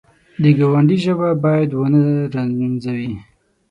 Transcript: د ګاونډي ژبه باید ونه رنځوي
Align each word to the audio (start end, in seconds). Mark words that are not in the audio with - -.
د 0.41 0.43
ګاونډي 0.57 0.97
ژبه 1.05 1.29
باید 1.43 1.69
ونه 1.79 2.01
رنځوي 2.33 3.13